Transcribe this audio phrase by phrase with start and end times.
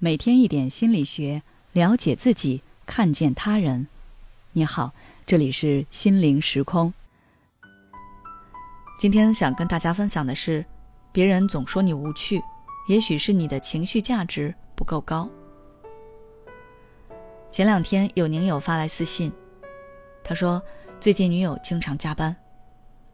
[0.00, 3.86] 每天一点心理学，了解自己，看见他人。
[4.52, 4.92] 你好，
[5.24, 6.92] 这里是心灵时空。
[8.98, 10.64] 今天想跟大家分享的是，
[11.12, 12.42] 别人总说你无趣，
[12.88, 15.30] 也许是你的情绪价值不够高。
[17.50, 19.32] 前两天有宁友发来私信，
[20.24, 20.60] 他说
[21.00, 22.34] 最近女友经常加班，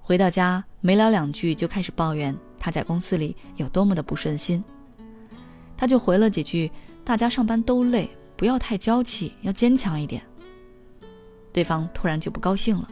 [0.01, 4.65] 回到家没聊两句就开始抱怨他在公司里有多么的不顺心。
[5.81, 6.71] 他就回了几句
[7.03, 10.23] ：“大家上班都累，不要太娇气，要坚强一点。”
[11.55, 12.87] 对方突然就不高兴了，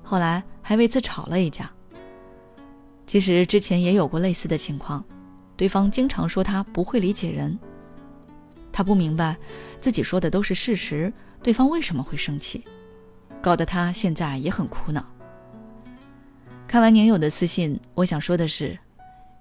[0.00, 1.68] 后来还为此吵了一架。
[3.04, 5.04] 其实之前也有过类似的情况，
[5.56, 7.58] 对方经常说他不会理解人。
[8.70, 9.36] 他不明白
[9.80, 11.12] 自己说的都是事实，
[11.42, 12.62] 对方为什么会生气，
[13.42, 15.04] 搞得他现在也很苦恼。
[16.68, 18.78] 看完宁友的私信，我想说的是，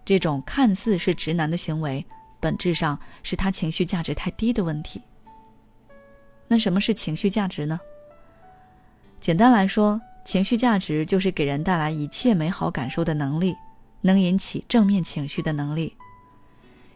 [0.03, 2.03] 这种看似是直男的行为。
[2.39, 5.01] 本质上是他情绪价值太低的问题。
[6.47, 7.79] 那什么是情绪价值呢？
[9.19, 13.55] 简单来说，情绪价值就是给人带来一切美好感受的能力，
[14.01, 15.95] 能引起正面情绪的能力。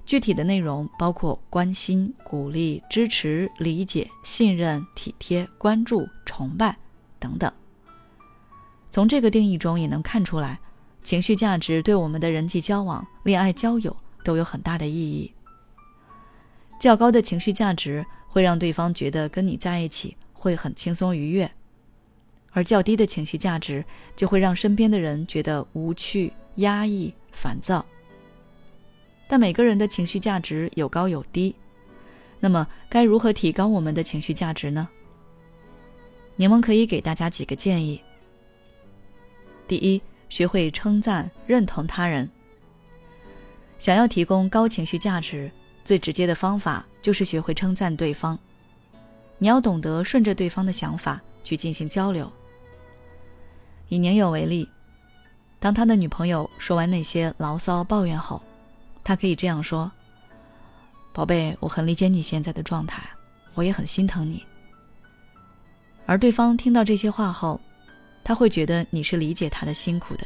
[0.06, 6.76] 具体的内容包括关心、鼓励、支持、理解、信任、体贴、关注、崇拜
[7.20, 7.52] 等等。
[8.90, 10.60] 从这个定义中也能看出来，
[11.04, 13.96] 情绪价值对我们的人际交往、恋爱交友。
[14.24, 15.32] 都有很大的意义。
[16.80, 21.50] 较高的情绪价值会让对方觉得跟你在一起会很轻松愉悦，
[22.52, 27.86] 而较低的情绪价值就会让身边的人觉得无趣、压抑、烦躁。
[29.28, 31.56] 但每个人的情绪价值有高有低，
[32.40, 34.88] 那么该如何提高我们的情绪价值呢？
[36.36, 38.02] 柠檬可以给大家几个建议。
[39.68, 42.30] 第一，学会称赞、认同他人。
[43.78, 45.52] 想要提供高情绪价值，
[45.84, 48.38] 最直接的方法就是学会称赞对方。
[49.38, 52.32] 你要懂得顺着对方的想法去进行交流。
[53.90, 54.70] 以年友为例，
[55.60, 58.42] 当他的女朋友说完那些牢骚抱怨后，
[59.04, 59.92] 他可以这样说
[61.12, 63.04] ：“宝贝，我很理解你现在的状态，
[63.54, 64.44] 我也很心疼你。”
[66.06, 67.60] 而对方听到这些话后，
[68.24, 70.26] 他会觉得你是理解他的辛苦的。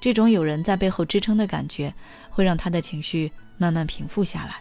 [0.00, 1.92] 这种有人在背后支撑的感觉，
[2.30, 4.56] 会让他的情绪慢慢平复下来。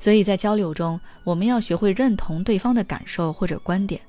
[0.00, 4.00] 所以在交流中，我们要学会认同对方的感受或者观点，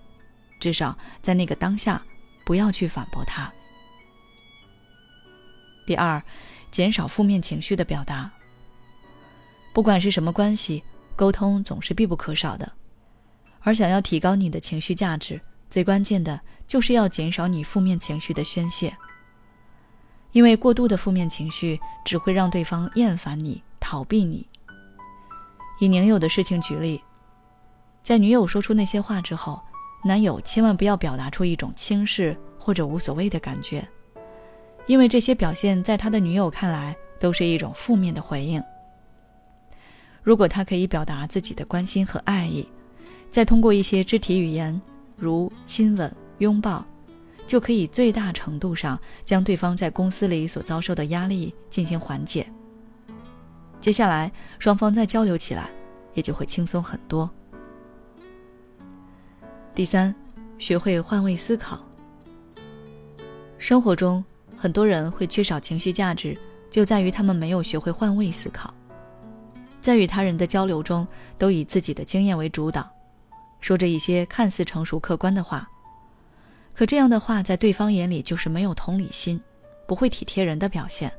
[0.59, 2.01] 至少在那个当下，
[2.45, 3.49] 不要去反驳他。
[5.85, 6.21] 第二，
[6.71, 8.29] 减少负面情绪的表达。
[9.71, 10.83] 不管是什么关系，
[11.15, 12.69] 沟通总是必不可少的。
[13.61, 18.95] 而想要提高你的情绪价值，最关键的就是要减少你负面情绪的宣泄。
[20.35, 24.45] 因为过度的负面情绪只会让对方厌烦你、逃避你。
[25.79, 27.01] 以宁友的事情举例，
[28.03, 29.61] 在女友说出那些话之后，
[30.03, 33.87] 男友千万不要表达出一种轻视或者无所谓的感觉，
[34.87, 38.61] 因为这些表现在他的女友看来都是一种负面的回应。
[40.21, 42.67] 如果他可以表达自己的关心和爱意，
[43.31, 44.81] 再通过一些肢体语言，
[45.15, 46.85] 如亲吻、拥抱。
[47.47, 52.51] 就可以最大程度上将对方在公司里所遭受的压力进行缓解。
[53.79, 55.69] 接下来，双方再交流起来，
[56.13, 57.29] 也就会轻松很多。
[59.75, 60.13] 第三，
[60.57, 61.79] 学会换位思考。
[63.59, 64.23] 生活中，
[64.57, 66.35] 很多人会缺少情绪价值，
[66.71, 68.73] 就在于他们没有学会换位思考，
[69.79, 71.07] 在与他人的交流中，
[71.37, 72.89] 都以自己的经验为主导，
[73.59, 75.69] 说着一些看似成熟客观的话。
[76.75, 79.41] 可这样的话，在对方眼里就是没有同理心，
[79.87, 81.11] 不会体贴人的表现，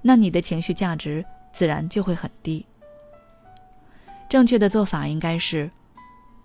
[0.00, 1.22] 那你的情绪价值
[1.52, 2.64] 自然就会很低。
[4.30, 5.70] 正确的做法应该是，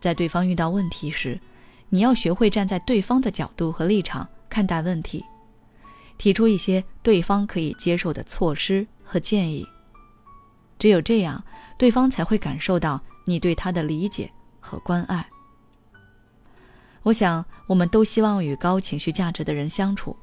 [0.02, 1.40] 在对方遇到问题时，
[1.88, 5.24] 你要学会站在对方的角度和立场看待问题，
[6.18, 9.66] 提出一些对方可以接受的措施和建议。
[10.78, 11.42] 只有这样，
[11.78, 14.30] 对方才会感受到你对他的理解
[14.60, 15.26] 和关爱。
[17.04, 20.16] 我想，我们都希望与高情绪价值的人相处，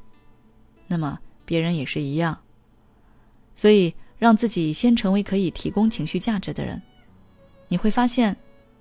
[0.86, 2.40] 那么别人也是一样。
[3.54, 6.80] 所以，让自己先成为可以提供情绪价值的人，
[7.68, 8.34] 你会发现，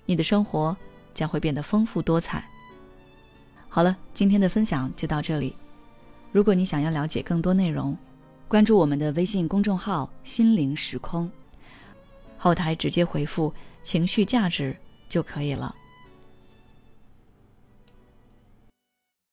[0.06, 0.76] 你的生活
[1.14, 2.44] 将会变得丰富多彩。
[3.68, 5.56] 好了，今天的分享就到这里。
[6.32, 7.98] 如果你想要了解更多内容，
[8.48, 11.30] 关注我们的微信公众号“心灵时空”，
[12.38, 13.54] 后台直接回复
[13.84, 14.76] “情绪价值”
[15.10, 15.76] 就可以了。